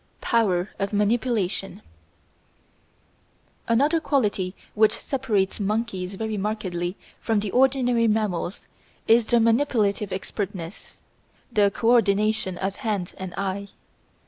Power 0.19 0.71
of 0.79 0.93
Manipulation 0.93 1.83
Another 3.67 3.99
quality 3.99 4.55
which 4.73 4.97
separates 4.97 5.59
monkeys 5.59 6.15
very 6.15 6.37
markedly 6.37 6.97
from 7.19 7.39
ordinary 7.53 8.07
mammals 8.07 8.65
is 9.07 9.27
their 9.27 9.39
manipulative 9.39 10.11
expertness, 10.11 10.99
the 11.53 11.69
co 11.69 11.91
ordination 11.91 12.57
of 12.57 12.77
hand 12.77 13.13
and 13.19 13.31
eye. 13.37 13.67